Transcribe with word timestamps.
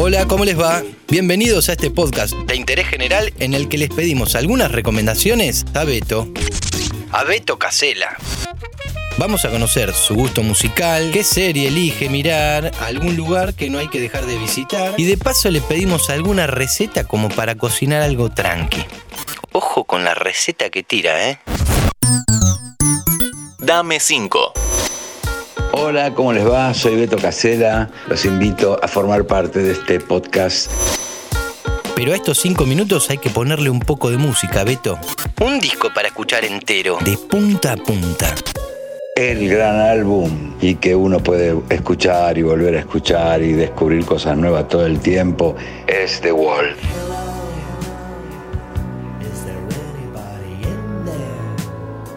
Hola, 0.00 0.28
¿cómo 0.28 0.44
les 0.44 0.56
va? 0.56 0.84
Bienvenidos 1.08 1.68
a 1.68 1.72
este 1.72 1.90
podcast 1.90 2.32
de 2.32 2.54
interés 2.54 2.86
general 2.86 3.32
en 3.40 3.52
el 3.52 3.68
que 3.68 3.78
les 3.78 3.88
pedimos 3.88 4.36
algunas 4.36 4.70
recomendaciones 4.70 5.64
a 5.74 5.82
Beto. 5.82 6.28
A 7.10 7.24
Beto 7.24 7.58
Casela. 7.58 8.16
Vamos 9.16 9.44
a 9.44 9.50
conocer 9.50 9.92
su 9.92 10.14
gusto 10.14 10.44
musical, 10.44 11.10
qué 11.12 11.24
serie 11.24 11.66
elige 11.66 12.08
mirar, 12.08 12.70
algún 12.78 13.16
lugar 13.16 13.54
que 13.54 13.70
no 13.70 13.80
hay 13.80 13.88
que 13.88 14.00
dejar 14.00 14.24
de 14.26 14.38
visitar 14.38 14.94
y 14.96 15.04
de 15.04 15.16
paso 15.16 15.50
le 15.50 15.60
pedimos 15.60 16.10
alguna 16.10 16.46
receta 16.46 17.02
como 17.02 17.28
para 17.28 17.56
cocinar 17.56 18.00
algo 18.02 18.30
tranqui. 18.30 18.84
Ojo 19.50 19.82
con 19.82 20.04
la 20.04 20.14
receta 20.14 20.70
que 20.70 20.84
tira, 20.84 21.28
¿eh? 21.28 21.40
Dame 23.58 23.98
5. 23.98 24.67
Hola, 25.88 26.12
¿cómo 26.12 26.34
les 26.34 26.46
va? 26.46 26.74
Soy 26.74 26.96
Beto 26.96 27.16
Casela. 27.16 27.88
Los 28.10 28.26
invito 28.26 28.78
a 28.82 28.88
formar 28.88 29.24
parte 29.24 29.60
de 29.60 29.72
este 29.72 29.98
podcast. 29.98 30.70
Pero 31.96 32.12
a 32.12 32.14
estos 32.14 32.36
cinco 32.36 32.66
minutos 32.66 33.08
hay 33.08 33.16
que 33.16 33.30
ponerle 33.30 33.70
un 33.70 33.80
poco 33.80 34.10
de 34.10 34.18
música, 34.18 34.64
Beto. 34.64 34.98
Un 35.40 35.58
disco 35.58 35.88
para 35.94 36.08
escuchar 36.08 36.44
entero, 36.44 36.98
de 37.02 37.16
punta 37.16 37.72
a 37.72 37.76
punta. 37.78 38.34
El 39.16 39.48
gran 39.48 39.80
álbum 39.80 40.52
y 40.60 40.74
que 40.74 40.94
uno 40.94 41.20
puede 41.20 41.56
escuchar 41.70 42.36
y 42.36 42.42
volver 42.42 42.76
a 42.76 42.80
escuchar 42.80 43.40
y 43.40 43.52
descubrir 43.52 44.04
cosas 44.04 44.36
nuevas 44.36 44.68
todo 44.68 44.84
el 44.84 45.00
tiempo 45.00 45.56
es 45.86 46.20
The 46.20 46.32
Wall. 46.32 46.76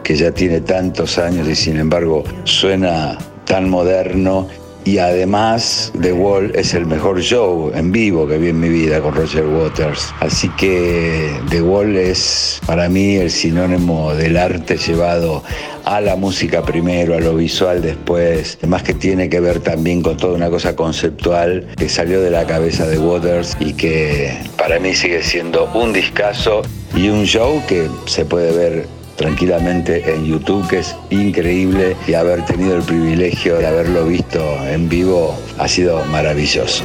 Que 0.04 0.14
ya 0.18 0.34
tiene 0.34 0.60
tantos 0.60 1.18
años 1.18 1.48
y 1.48 1.56
sin 1.56 1.78
embargo 1.78 2.26
suena 2.44 3.18
tan 3.52 3.70
moderno 3.70 4.48
y 4.86 4.98
además 5.00 5.92
The 6.02 6.14
Wall 6.14 6.54
es 6.56 6.74
el 6.74 6.86
mejor 6.86 7.22
show 7.22 7.70
en 7.76 7.92
vivo 7.92 8.26
que 8.26 8.38
vi 8.38 8.48
en 8.48 8.62
mi 8.62 8.70
vida 8.70 9.02
con 9.02 9.14
Roger 9.14 9.46
Waters. 9.46 10.14
Así 10.22 10.48
que 10.58 11.30
The 11.50 11.62
Wall 11.62 11.98
es 11.98 12.62
para 12.66 12.88
mí 12.88 13.18
el 13.18 13.30
sinónimo 13.30 14.16
del 14.16 14.38
arte 14.38 14.78
llevado 14.78 15.44
a 15.84 16.00
la 16.00 16.16
música 16.16 16.62
primero, 16.62 17.14
a 17.14 17.20
lo 17.20 17.36
visual 17.36 17.82
después. 17.82 18.58
Además 18.60 18.84
que 18.84 18.94
tiene 18.94 19.28
que 19.28 19.42
ver 19.42 19.60
también 19.60 20.02
con 20.02 20.16
toda 20.16 20.34
una 20.34 20.50
cosa 20.50 20.74
conceptual 20.74 21.68
que 21.76 21.90
salió 21.90 22.22
de 22.22 22.32
la 22.32 22.46
cabeza 22.46 22.88
de 22.88 23.00
Waters 23.00 23.58
y 23.60 23.74
que 23.74 24.34
para 24.58 24.80
mí 24.80 24.94
sigue 24.94 25.22
siendo 25.24 25.70
un 25.74 25.92
discazo 25.92 26.62
y 26.96 27.10
un 27.10 27.26
show 27.26 27.62
que 27.68 27.90
se 28.06 28.24
puede 28.24 28.54
ver 28.54 29.01
tranquilamente 29.22 30.12
en 30.12 30.26
YouTube, 30.26 30.68
que 30.68 30.80
es 30.80 30.96
increíble 31.12 31.96
y 32.08 32.16
haber 32.16 32.44
tenido 32.44 32.76
el 32.76 32.82
privilegio 32.82 33.58
de 33.58 33.68
haberlo 33.68 34.06
visto 34.06 34.40
en 34.66 34.90
vivo 34.90 35.40
ha 35.60 35.68
sido 35.68 36.04
maravilloso. 36.06 36.84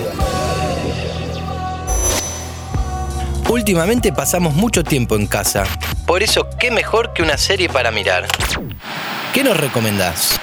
Últimamente 3.48 4.12
pasamos 4.12 4.54
mucho 4.54 4.84
tiempo 4.84 5.16
en 5.16 5.26
casa, 5.26 5.64
por 6.06 6.22
eso 6.22 6.46
qué 6.60 6.70
mejor 6.70 7.14
que 7.14 7.22
una 7.22 7.38
serie 7.38 7.70
para 7.70 7.90
mirar. 7.90 8.26
¿Qué 9.32 9.42
nos 9.42 9.56
recomendás? 9.56 10.38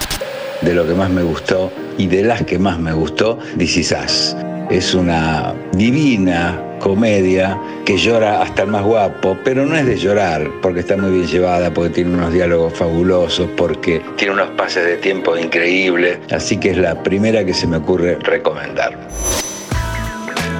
De 0.62 0.74
lo 0.74 0.84
que 0.86 0.94
más 0.94 1.10
me 1.10 1.22
gustó 1.22 1.70
y 1.96 2.08
de 2.08 2.24
las 2.24 2.42
que 2.42 2.58
más 2.58 2.78
me 2.78 2.92
gustó, 2.92 3.38
This 3.56 3.76
Is 3.76 3.92
Us. 4.04 4.53
Es 4.70 4.94
una 4.94 5.54
divina 5.72 6.60
comedia 6.80 7.58
que 7.84 7.96
llora 7.96 8.42
hasta 8.42 8.62
el 8.62 8.68
más 8.68 8.82
guapo, 8.82 9.36
pero 9.44 9.66
no 9.66 9.76
es 9.76 9.86
de 9.86 9.96
llorar, 9.96 10.50
porque 10.62 10.80
está 10.80 10.96
muy 10.96 11.10
bien 11.10 11.26
llevada, 11.26 11.72
porque 11.72 11.90
tiene 11.90 12.14
unos 12.14 12.32
diálogos 12.32 12.72
fabulosos, 12.72 13.48
porque 13.56 14.02
tiene 14.16 14.34
unos 14.34 14.50
pases 14.50 14.84
de 14.86 14.96
tiempo 14.96 15.36
increíbles, 15.36 16.18
así 16.30 16.58
que 16.58 16.70
es 16.70 16.78
la 16.78 17.02
primera 17.02 17.44
que 17.44 17.52
se 17.52 17.66
me 17.66 17.76
ocurre 17.76 18.18
recomendar. 18.20 18.98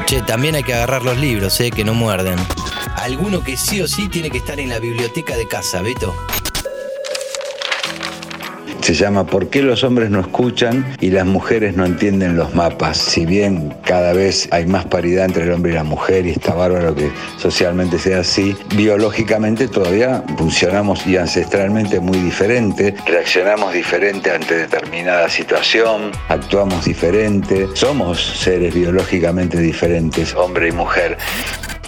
Che, 0.06 0.20
también 0.22 0.55
hay 0.55 0.62
que 0.62 0.75
agarrar 0.75 1.02
los 1.02 1.19
libros, 1.19 1.58
eh, 1.60 1.70
que 1.70 1.84
no 1.84 1.94
muerden. 1.94 2.36
Alguno 2.97 3.42
que 3.42 3.56
sí 3.56 3.80
o 3.80 3.88
sí 3.88 4.08
tiene 4.08 4.30
que 4.30 4.38
estar 4.38 4.60
en 4.60 4.69
la 4.69 4.78
biblioteca 4.78 5.36
de 5.36 5.48
casa, 5.48 5.81
Beto. 5.82 6.15
Se 8.84 8.93
llama 8.93 9.25
¿Por 9.25 9.49
qué 9.49 9.62
los 9.62 9.83
hombres 9.83 10.11
no 10.11 10.21
escuchan 10.21 10.95
y 11.00 11.09
las 11.09 11.25
mujeres 11.25 11.75
no 11.75 11.87
entienden 11.87 12.37
los 12.37 12.55
mapas? 12.55 12.99
Si 12.99 13.25
bien 13.25 13.75
cada 13.83 14.12
vez 14.12 14.47
hay 14.50 14.67
más 14.67 14.84
paridad 14.84 15.25
entre 15.25 15.45
el 15.45 15.53
hombre 15.53 15.72
y 15.72 15.75
la 15.75 15.84
mujer 15.84 16.27
y 16.27 16.33
está 16.33 16.53
bárbaro 16.53 16.95
que 16.95 17.11
socialmente 17.39 17.99
sea 17.99 18.19
así, 18.21 18.55
biológicamente 18.77 19.69
todavía 19.69 20.22
funcionamos 20.37 21.06
y 21.06 21.17
ancestralmente 21.17 21.99
muy 21.99 22.19
diferente, 22.19 22.95
reaccionamos 23.06 23.72
diferente 23.72 24.31
ante 24.31 24.55
determinada 24.55 25.31
situación, 25.31 26.11
actuamos 26.28 26.84
diferente, 26.84 27.69
somos 27.72 28.22
seres 28.22 28.75
biológicamente 28.75 29.61
diferentes, 29.61 30.34
hombre 30.34 30.69
y 30.69 30.72
mujer. 30.72 31.16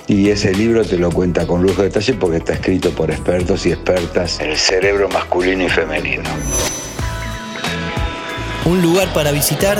Y 0.07 0.31
ese 0.31 0.55
libro 0.55 0.83
te 0.83 0.97
lo 0.97 1.11
cuenta 1.11 1.47
con 1.47 1.63
lujo 1.63 1.83
de 1.83 1.89
detalle 1.89 2.15
porque 2.15 2.39
está 2.39 2.55
escrito 2.55 2.91
por 2.93 3.11
expertos 3.11 3.67
y 3.67 3.73
expertas 3.73 4.41
en 4.41 4.49
el 4.49 4.57
cerebro 4.57 5.11
masculino 5.11 5.65
y 5.65 5.69
femenino. 5.69 6.23
¿Un 8.66 8.82
lugar 8.82 9.12
para 9.12 9.31
visitar? 9.31 9.78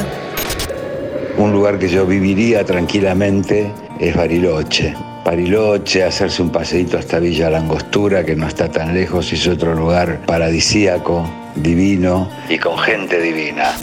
Un 1.37 1.51
lugar 1.51 1.77
que 1.77 1.89
yo 1.89 2.07
viviría 2.07 2.65
tranquilamente 2.65 3.73
es 3.99 4.15
Bariloche. 4.15 4.95
Bariloche, 5.25 6.05
hacerse 6.05 6.41
un 6.41 6.51
paseíto 6.51 6.97
hasta 6.97 7.19
Villa 7.19 7.51
Langostura, 7.51 8.25
que 8.25 8.37
no 8.37 8.47
está 8.47 8.71
tan 8.71 8.95
lejos, 8.95 9.33
es 9.33 9.45
otro 9.49 9.75
lugar 9.75 10.21
paradisíaco, 10.25 11.29
divino 11.57 12.31
y 12.49 12.59
con 12.59 12.79
gente 12.79 13.21
divina. 13.21 13.75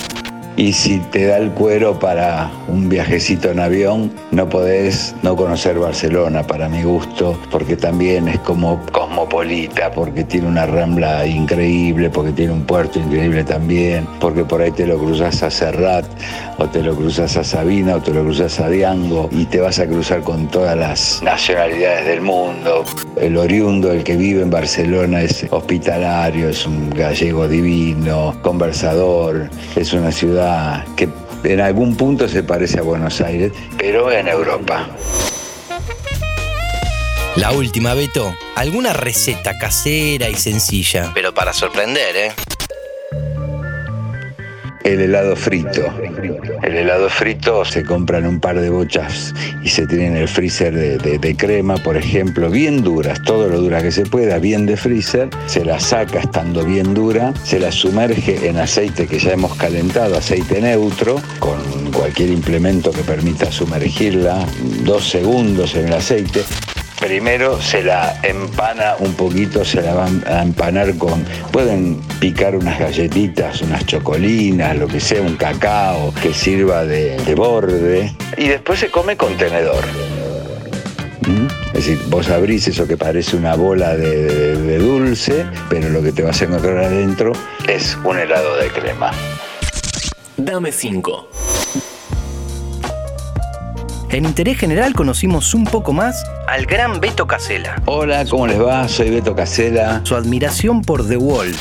Y 0.55 0.73
si 0.73 0.99
te 0.99 1.25
da 1.25 1.37
el 1.37 1.49
cuero 1.49 1.97
para 1.97 2.51
un 2.67 2.87
viajecito 2.87 3.49
en 3.49 3.59
avión, 3.59 4.11
no 4.29 4.47
podés 4.49 5.15
no 5.23 5.35
conocer 5.35 5.79
Barcelona, 5.79 6.43
para 6.43 6.69
mi 6.69 6.83
gusto, 6.83 7.39
porque 7.49 7.75
también 7.75 8.27
es 8.27 8.37
como 8.39 8.79
cosmopolita, 8.91 9.91
porque 9.91 10.23
tiene 10.23 10.47
una 10.47 10.67
rambla 10.67 11.25
increíble, 11.25 12.11
porque 12.11 12.31
tiene 12.33 12.53
un 12.53 12.65
puerto 12.65 12.99
increíble 12.99 13.43
también, 13.43 14.07
porque 14.19 14.45
por 14.45 14.61
ahí 14.61 14.71
te 14.71 14.85
lo 14.85 14.99
cruzas 14.99 15.41
a 15.41 15.49
Serrat, 15.49 16.05
o 16.59 16.67
te 16.67 16.83
lo 16.83 16.95
cruzas 16.95 17.35
a 17.35 17.43
Sabina, 17.43 17.95
o 17.95 18.01
te 18.01 18.13
lo 18.13 18.21
cruzas 18.21 18.59
a 18.59 18.69
Diango, 18.69 19.29
y 19.31 19.45
te 19.45 19.59
vas 19.59 19.79
a 19.79 19.87
cruzar 19.87 20.21
con 20.21 20.47
todas 20.49 20.77
las 20.77 21.23
nacionalidades 21.23 22.05
del 22.05 22.21
mundo. 22.21 22.85
El 23.15 23.37
oriundo, 23.37 23.91
el 23.91 24.03
que 24.03 24.15
vive 24.17 24.41
en 24.41 24.49
Barcelona, 24.49 25.21
es 25.21 25.45
hospitalario, 25.51 26.49
es 26.49 26.65
un 26.65 26.89
gallego 26.89 27.47
divino, 27.47 28.35
conversador, 28.41 29.49
es 29.75 29.93
una 29.93 30.11
ciudad 30.11 30.85
que 30.95 31.07
en 31.43 31.61
algún 31.61 31.95
punto 31.95 32.27
se 32.27 32.43
parece 32.43 32.79
a 32.79 32.81
Buenos 32.81 33.21
Aires, 33.21 33.51
pero 33.77 34.11
en 34.11 34.27
Europa. 34.27 34.87
La 37.35 37.51
última, 37.51 37.93
Beto. 37.93 38.35
¿Alguna 38.55 38.93
receta 38.93 39.57
casera 39.57 40.29
y 40.29 40.35
sencilla? 40.35 41.11
Pero 41.13 41.33
para 41.33 41.51
sorprender, 41.51 42.15
¿eh? 42.15 42.31
El 44.83 44.99
helado 44.99 45.35
frito. 45.35 45.81
El 46.61 46.75
helado 46.75 47.09
frito 47.09 47.63
se 47.63 47.83
compran 47.83 48.25
un 48.25 48.39
par 48.39 48.59
de 48.59 48.69
bochas 48.69 49.33
y 49.63 49.69
se 49.69 49.87
tiene 49.87 50.07
en 50.07 50.17
el 50.17 50.27
freezer 50.27 50.75
de, 50.75 50.97
de, 50.97 51.17
de, 51.17 51.35
crema, 51.37 51.77
por 51.77 51.95
ejemplo, 51.95 52.49
bien 52.49 52.83
duras, 52.83 53.21
todo 53.23 53.47
lo 53.47 53.61
dura 53.61 53.81
que 53.81 53.91
se 53.91 54.05
pueda, 54.05 54.39
bien 54.39 54.65
de 54.65 54.75
freezer. 54.75 55.29
Se 55.45 55.63
la 55.63 55.79
saca 55.79 56.19
estando 56.19 56.65
bien 56.65 56.93
dura, 56.93 57.33
se 57.43 57.59
la 57.59 57.71
sumerge 57.71 58.47
en 58.47 58.57
aceite 58.57 59.07
que 59.07 59.19
ya 59.19 59.31
hemos 59.31 59.55
calentado, 59.55 60.17
aceite 60.17 60.59
neutro, 60.59 61.21
con 61.39 61.59
cualquier 61.93 62.29
implemento 62.29 62.91
que 62.91 63.03
permita 63.03 63.51
sumergirla, 63.51 64.45
dos 64.83 65.07
segundos 65.07 65.75
en 65.75 65.87
el 65.87 65.93
aceite. 65.93 66.41
Primero 67.03 67.61
se 67.61 67.83
la 67.83 68.17
empana 68.23 68.95
un 68.99 69.13
poquito, 69.15 69.65
se 69.65 69.81
la 69.81 69.93
van 69.93 70.23
a 70.25 70.41
empanar 70.41 70.97
con. 70.97 71.25
Pueden 71.51 71.99
picar 72.21 72.55
unas 72.55 72.79
galletitas, 72.79 73.61
unas 73.61 73.85
chocolinas, 73.85 74.77
lo 74.77 74.87
que 74.87 75.01
sea, 75.01 75.21
un 75.21 75.35
cacao 75.35 76.13
que 76.21 76.33
sirva 76.33 76.85
de, 76.85 77.17
de 77.17 77.35
borde. 77.35 78.15
Y 78.37 78.47
después 78.47 78.79
se 78.79 78.89
come 78.89 79.17
con 79.17 79.35
tenedor. 79.35 79.83
¿Mm? 81.27 81.47
Es 81.67 81.73
decir, 81.73 81.99
vos 82.07 82.29
abrís 82.29 82.69
eso 82.69 82.87
que 82.87 82.95
parece 82.95 83.35
una 83.35 83.55
bola 83.55 83.97
de, 83.97 84.23
de, 84.23 84.55
de 84.55 84.77
dulce, 84.77 85.45
pero 85.69 85.89
lo 85.89 86.01
que 86.01 86.13
te 86.13 86.23
vas 86.23 86.41
a 86.41 86.45
encontrar 86.45 86.77
adentro 86.77 87.33
es 87.67 87.97
un 88.05 88.17
helado 88.17 88.55
de 88.55 88.69
crema. 88.69 89.11
Dame 90.37 90.71
5. 90.71 91.52
En 94.13 94.25
Interés 94.25 94.59
General 94.59 94.93
conocimos 94.93 95.55
un 95.55 95.65
poco 95.65 95.91
más 95.91 96.23
al 96.47 96.67
gran 96.67 96.99
Beto 96.99 97.25
Casela. 97.25 97.81
Hola, 97.87 98.23
¿cómo 98.29 98.45
les 98.45 98.61
va? 98.61 98.87
Soy 98.87 99.09
Beto 99.09 99.35
Casela. 99.35 100.01
Su 100.03 100.15
admiración 100.15 100.83
por 100.83 101.07
The 101.07 101.17
Wall. 101.17 101.51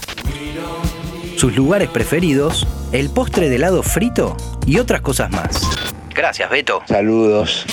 Sus 1.39 1.57
lugares 1.57 1.89
preferidos, 1.89 2.67
el 2.93 3.09
postre 3.09 3.49
de 3.49 3.57
helado 3.57 3.83
frito 3.83 4.37
y 4.67 4.79
otras 4.79 5.01
cosas 5.01 5.31
más. 5.31 5.63
Gracias, 6.15 6.51
Beto. 6.51 6.83
Saludos. 6.87 7.65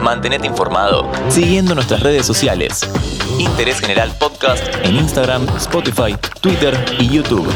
Mantenete 0.00 0.46
informado 0.46 1.12
siguiendo 1.28 1.74
nuestras 1.74 2.02
redes 2.02 2.24
sociales. 2.24 2.90
Interés 3.38 3.80
General 3.80 4.10
Podcast 4.18 4.64
en 4.82 4.96
Instagram, 4.96 5.46
Spotify, 5.58 6.16
Twitter 6.40 6.74
y 6.98 7.06
YouTube. 7.06 7.52